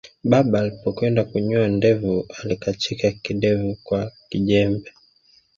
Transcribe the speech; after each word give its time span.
Baba 0.23 0.59
alipokwenda 0.59 1.23
kunyoa 1.23 1.67
ndevu 1.67 2.25
alikachika 2.43 3.11
kidevu 3.11 3.77
kwa 3.83 4.11
kijembe 4.29 4.91